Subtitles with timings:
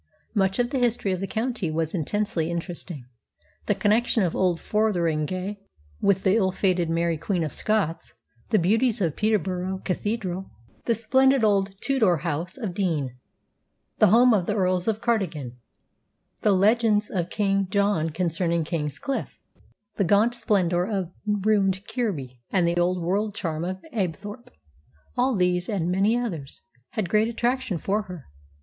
[0.33, 3.05] Much of the history of the county was intensely interesting:
[3.67, 5.59] the connection of old Fotheringhay
[6.01, 8.15] with the ill fated Mary Queen of Scots,
[8.49, 10.49] the beauties of Peterborough Cathedral,
[10.85, 13.15] the splendid old Tudor house of Deene
[13.99, 15.57] (the home of the Earls of Cardigan),
[16.41, 19.39] the legends of King John concerning King's Cliffe,
[19.97, 24.49] the gaunt splendour of ruined Kirby, and the old world charm of Apethorpe.
[25.15, 26.61] All these, and many others,
[26.93, 28.25] had great attraction for her.